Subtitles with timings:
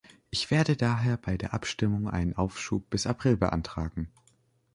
[0.31, 4.11] Ich werde daher bei der Abstimmung einen Aufschub bis April beantragen.